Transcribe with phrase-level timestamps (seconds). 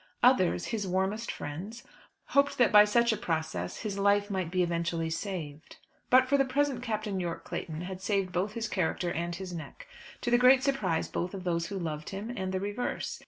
[0.23, 1.83] Others, his warmest friends,
[2.29, 5.77] hoped that by such a process his life might be eventually saved.
[6.09, 9.85] But for the present Captain Yorke Clayton had saved both his character and his neck,
[10.21, 13.19] to the great surprise both of those who loved him and the reverse.